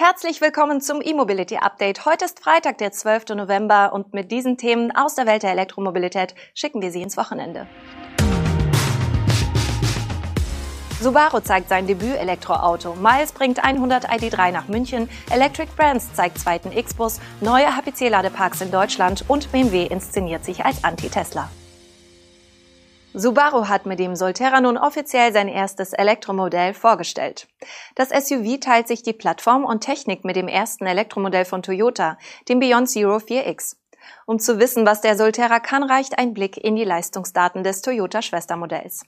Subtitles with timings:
[0.00, 2.06] Herzlich willkommen zum E-Mobility Update.
[2.06, 3.30] Heute ist Freitag, der 12.
[3.30, 7.66] November und mit diesen Themen aus der Welt der Elektromobilität schicken wir Sie ins Wochenende.
[11.00, 12.94] Subaru zeigt sein Debüt-Elektroauto.
[12.94, 15.10] Miles bringt 100 ID3 nach München.
[15.30, 17.18] Electric Brands zeigt zweiten X-Bus.
[17.40, 21.50] Neue HPC-Ladeparks in Deutschland und BMW inszeniert sich als Anti-Tesla.
[23.20, 27.48] Subaru hat mit dem Solterra nun offiziell sein erstes Elektromodell vorgestellt.
[27.96, 32.16] Das SUV teilt sich die Plattform und Technik mit dem ersten Elektromodell von Toyota,
[32.48, 33.74] dem Beyond Zero 4X.
[34.24, 39.02] Um zu wissen, was der Solterra kann, reicht ein Blick in die Leistungsdaten des Toyota-Schwestermodells.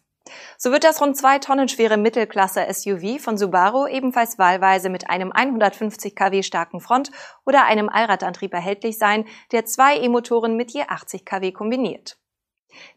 [0.58, 6.16] So wird das rund zwei Tonnen schwere Mittelklasse-SUV von Subaru ebenfalls wahlweise mit einem 150
[6.16, 7.12] kW starken Front-
[7.46, 12.19] oder einem Allradantrieb erhältlich sein, der zwei E-Motoren mit je 80 kW kombiniert.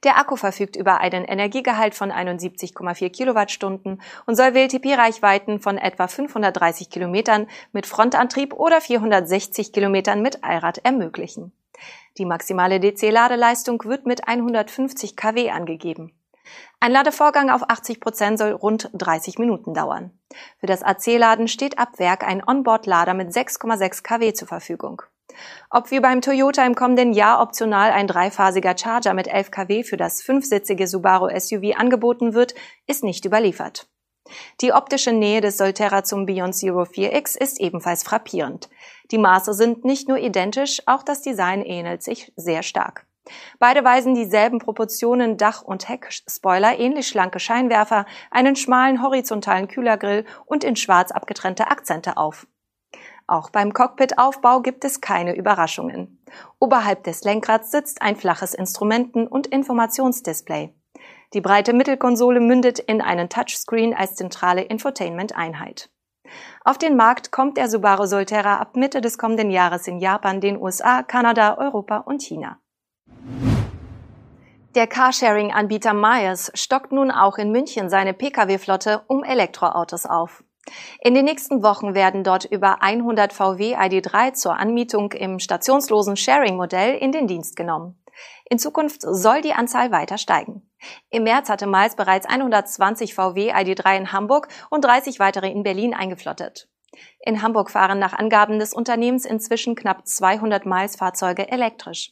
[0.03, 6.89] Der Akku verfügt über einen Energiegehalt von 71,4 Kilowattstunden und soll WLTP-Reichweiten von etwa 530
[6.89, 11.51] Kilometern mit Frontantrieb oder 460 Kilometern mit Allrad ermöglichen.
[12.17, 16.11] Die maximale DC-Ladeleistung wird mit 150 kW angegeben.
[16.79, 20.11] Ein Ladevorgang auf 80 Prozent soll rund 30 Minuten dauern.
[20.59, 25.01] Für das AC-Laden steht ab Werk ein Onboard-Lader mit 6,6 kW zur Verfügung.
[25.69, 29.97] Ob wie beim Toyota im kommenden Jahr optional ein dreiphasiger Charger mit 11 kW für
[29.97, 32.53] das fünfsitzige Subaru SUV angeboten wird,
[32.85, 33.87] ist nicht überliefert.
[34.61, 38.69] Die optische Nähe des Solterra zum Beyond Zero 4X ist ebenfalls frappierend.
[39.11, 43.05] Die Maße sind nicht nur identisch, auch das Design ähnelt sich sehr stark.
[43.59, 50.63] Beide weisen dieselben Proportionen Dach- und Heckspoiler, ähnlich schlanke Scheinwerfer, einen schmalen horizontalen Kühlergrill und
[50.63, 52.47] in schwarz abgetrennte Akzente auf.
[53.27, 56.19] Auch beim Cockpitaufbau gibt es keine Überraschungen.
[56.59, 60.73] Oberhalb des Lenkrads sitzt ein flaches Instrumenten- und Informationsdisplay.
[61.33, 65.89] Die breite Mittelkonsole mündet in einen Touchscreen als zentrale Infotainment-Einheit.
[66.63, 70.61] Auf den Markt kommt der Subaru Solterra ab Mitte des kommenden Jahres in Japan, den
[70.61, 72.59] USA, Kanada, Europa und China.
[74.75, 80.43] Der Carsharing-Anbieter Myers stockt nun auch in München seine Pkw-Flotte um Elektroautos auf.
[81.01, 86.95] In den nächsten Wochen werden dort über 100 VW ID3 zur Anmietung im stationslosen Sharing-Modell
[86.95, 88.01] in den Dienst genommen.
[88.49, 90.69] In Zukunft soll die Anzahl weiter steigen.
[91.09, 95.93] Im März hatte Miles bereits 120 VW ID3 in Hamburg und 30 weitere in Berlin
[95.93, 96.69] eingeflottet.
[97.19, 102.11] In Hamburg fahren nach Angaben des Unternehmens inzwischen knapp 200 Miles-Fahrzeuge elektrisch.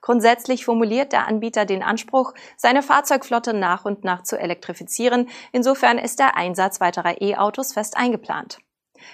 [0.00, 5.28] Grundsätzlich formuliert der Anbieter den Anspruch, seine Fahrzeugflotte nach und nach zu elektrifizieren.
[5.52, 8.58] Insofern ist der Einsatz weiterer E-Autos fest eingeplant.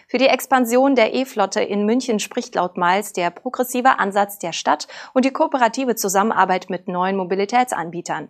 [0.08, 4.88] Für die Expansion der E-Flotte in München spricht laut Miles der progressive Ansatz der Stadt
[5.14, 8.28] und die kooperative Zusammenarbeit mit neuen Mobilitätsanbietern.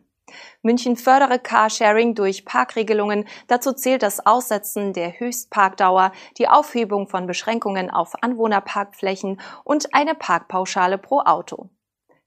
[0.63, 3.27] München fördere Carsharing durch Parkregelungen.
[3.47, 10.99] Dazu zählt das Aussetzen der Höchstparkdauer, die Aufhebung von Beschränkungen auf Anwohnerparkflächen und eine Parkpauschale
[10.99, 11.71] pro Auto.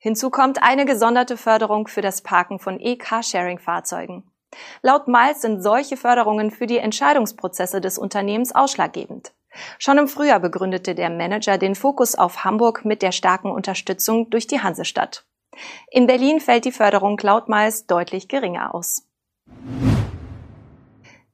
[0.01, 4.23] Hinzu kommt eine gesonderte Förderung für das Parken von E-Carsharing-Fahrzeugen.
[4.81, 9.33] Laut Miles sind solche Förderungen für die Entscheidungsprozesse des Unternehmens ausschlaggebend.
[9.77, 14.47] Schon im Frühjahr begründete der Manager den Fokus auf Hamburg mit der starken Unterstützung durch
[14.47, 15.25] die Hansestadt.
[15.91, 19.05] In Berlin fällt die Förderung laut Miles deutlich geringer aus.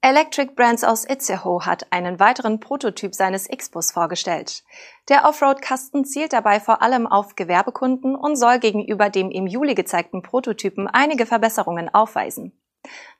[0.07, 4.63] Electric Brands aus Itzehoe hat einen weiteren Prototyp seines X-Bus vorgestellt.
[5.09, 10.21] Der Offroad-Kasten zielt dabei vor allem auf Gewerbekunden und soll gegenüber dem im Juli gezeigten
[10.21, 12.51] Prototypen einige Verbesserungen aufweisen.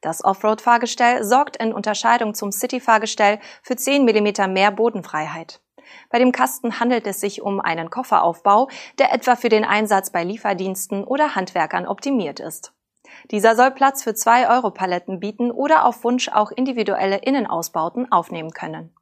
[0.01, 5.61] Das Offroad-Fahrgestell sorgt in Unterscheidung zum City-Fahrgestell für 10 mm mehr Bodenfreiheit.
[6.11, 8.69] Bei dem Kasten handelt es sich um einen Kofferaufbau,
[8.99, 12.74] der etwa für den Einsatz bei Lieferdiensten oder Handwerkern optimiert ist.
[13.31, 18.93] Dieser soll Platz für zwei Euro-Paletten bieten oder auf Wunsch auch individuelle Innenausbauten aufnehmen können.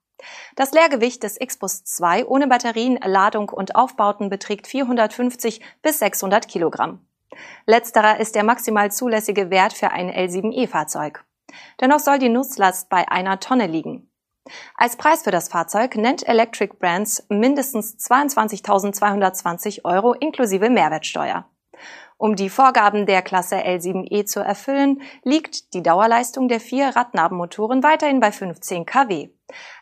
[0.55, 7.05] Das Leergewicht des Xbus 2 ohne Batterien, Ladung und Aufbauten beträgt 450 bis 600 Kilogramm.
[7.65, 11.25] Letzterer ist der maximal zulässige Wert für ein L7E-Fahrzeug.
[11.81, 14.09] Dennoch soll die Nutzlast bei einer Tonne liegen.
[14.75, 21.45] Als Preis für das Fahrzeug nennt Electric Brands mindestens 22.220 Euro inklusive Mehrwertsteuer.
[22.17, 28.19] Um die Vorgaben der Klasse L7E zu erfüllen, liegt die Dauerleistung der vier Radnabenmotoren weiterhin
[28.19, 29.29] bei 15 kW.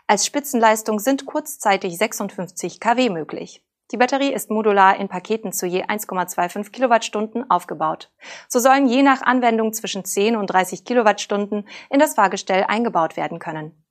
[0.08, 3.64] Als Spitzenleistung sind kurzzeitig 56 kW möglich.
[3.92, 8.10] Die Batterie ist modular in Paketen zu je 1,25 Kilowattstunden aufgebaut.
[8.48, 13.40] So sollen je nach Anwendung zwischen 10 und 30 Kilowattstunden in das Fahrgestell eingebaut werden
[13.40, 13.84] können.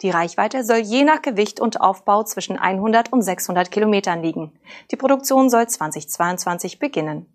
[0.00, 4.58] Die Reichweite soll je nach Gewicht und Aufbau zwischen 100 und 600 Kilometern liegen.
[4.90, 7.34] Die Produktion soll 2022 beginnen.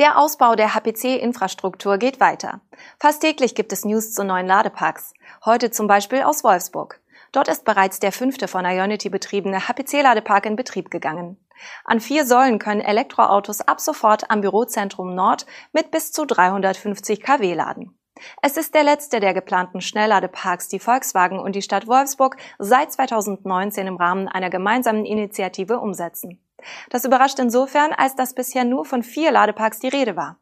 [0.00, 2.62] Der Ausbau der HPC-Infrastruktur geht weiter.
[2.98, 5.12] Fast täglich gibt es News zu neuen Ladeparks.
[5.44, 7.02] Heute zum Beispiel aus Wolfsburg.
[7.32, 11.36] Dort ist bereits der fünfte von Ionity betriebene HPC-Ladepark in Betrieb gegangen.
[11.84, 15.44] An vier Säulen können Elektroautos ab sofort am Bürozentrum Nord
[15.74, 17.94] mit bis zu 350 kW laden.
[18.40, 23.86] Es ist der letzte der geplanten Schnellladeparks, die Volkswagen und die Stadt Wolfsburg seit 2019
[23.86, 26.42] im Rahmen einer gemeinsamen Initiative umsetzen.
[26.90, 30.38] Das überrascht insofern, als dass bisher nur von vier Ladeparks die Rede war.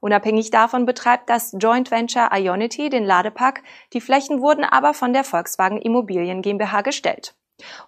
[0.00, 5.24] Unabhängig davon betreibt das Joint Venture Ionity den Ladepark, die Flächen wurden aber von der
[5.24, 7.34] Volkswagen Immobilien GmbH gestellt.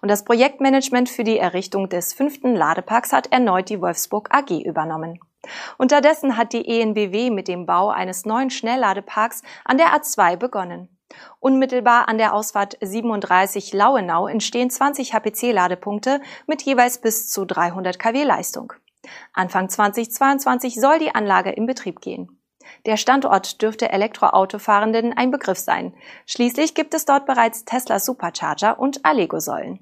[0.01, 5.19] Und das Projektmanagement für die Errichtung des fünften Ladeparks hat erneut die Wolfsburg AG übernommen.
[5.77, 10.98] Unterdessen hat die ENBW mit dem Bau eines neuen Schnellladeparks an der A2 begonnen.
[11.39, 18.23] Unmittelbar an der Ausfahrt 37 Lauenau entstehen 20 HPC-Ladepunkte mit jeweils bis zu 300 kW
[18.23, 18.73] Leistung.
[19.33, 22.39] Anfang 2022 soll die Anlage in Betrieb gehen.
[22.85, 25.93] Der Standort dürfte Elektroautofahrenden ein Begriff sein.
[26.25, 29.79] Schließlich gibt es dort bereits Tesla Supercharger und Allego-Säulen.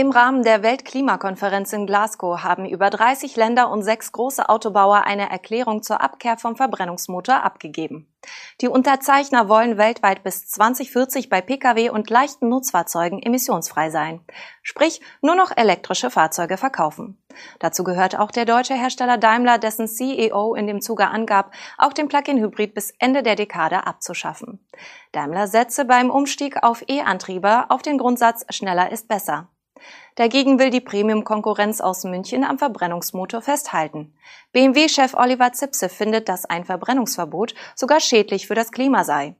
[0.00, 5.28] Im Rahmen der Weltklimakonferenz in Glasgow haben über 30 Länder und sechs große Autobauer eine
[5.28, 8.10] Erklärung zur Abkehr vom Verbrennungsmotor abgegeben.
[8.62, 14.24] Die Unterzeichner wollen weltweit bis 2040 bei Pkw und leichten Nutzfahrzeugen emissionsfrei sein.
[14.62, 17.22] Sprich, nur noch elektrische Fahrzeuge verkaufen.
[17.58, 22.08] Dazu gehört auch der deutsche Hersteller Daimler, dessen CEO in dem Zuge angab, auch den
[22.08, 24.66] Plug-in-Hybrid bis Ende der Dekade abzuschaffen.
[25.12, 29.50] Daimler setze beim Umstieg auf E-Antriebe auf den Grundsatz schneller ist besser.
[30.14, 34.14] Dagegen will die Premium-Konkurrenz aus München am Verbrennungsmotor festhalten.
[34.52, 39.36] BMW-Chef Oliver Zipse findet, dass ein Verbrennungsverbot sogar schädlich für das Klima sei.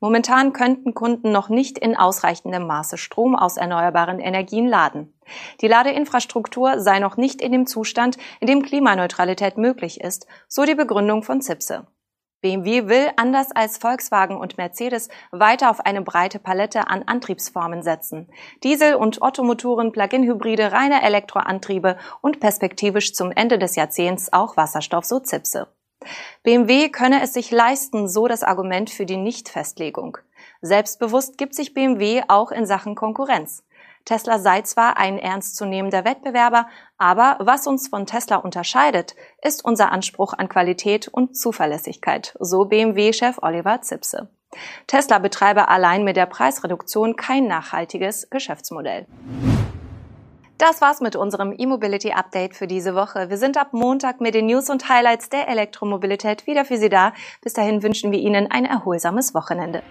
[0.00, 5.14] Momentan könnten Kunden noch nicht in ausreichendem Maße Strom aus erneuerbaren Energien laden.
[5.60, 10.74] Die Ladeinfrastruktur sei noch nicht in dem Zustand, in dem Klimaneutralität möglich ist, so die
[10.74, 11.86] Begründung von Zipse.
[12.42, 18.28] BMW will, anders als Volkswagen und Mercedes, weiter auf eine breite Palette an Antriebsformen setzen.
[18.64, 25.20] Diesel- und Ottomotoren, Plug-in-Hybride, reine Elektroantriebe und perspektivisch zum Ende des Jahrzehnts auch Wasserstoff, so
[25.20, 25.68] Zipse.
[26.42, 30.18] BMW könne es sich leisten, so das Argument für die Nichtfestlegung.
[30.60, 33.64] Selbstbewusst gibt sich BMW auch in Sachen Konkurrenz.
[34.04, 36.66] Tesla sei zwar ein ernstzunehmender Wettbewerber,
[36.98, 43.38] aber was uns von Tesla unterscheidet, ist unser Anspruch an Qualität und Zuverlässigkeit, so BMW-Chef
[43.42, 44.28] Oliver Zipse.
[44.86, 49.06] Tesla betreibe allein mit der Preisreduktion kein nachhaltiges Geschäftsmodell.
[50.58, 53.30] Das war's mit unserem E-Mobility Update für diese Woche.
[53.30, 57.14] Wir sind ab Montag mit den News und Highlights der Elektromobilität wieder für Sie da.
[57.40, 59.82] Bis dahin wünschen wir Ihnen ein erholsames Wochenende.